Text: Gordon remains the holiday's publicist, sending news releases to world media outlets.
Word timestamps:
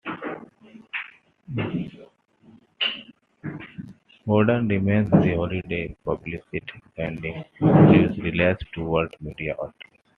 Gordon 4.25 4.67
remains 4.67 5.11
the 5.11 5.35
holiday's 5.35 5.95
publicist, 6.03 6.51
sending 6.95 7.43
news 7.61 8.17
releases 8.17 8.67
to 8.73 8.83
world 8.83 9.15
media 9.21 9.51
outlets. 9.53 9.85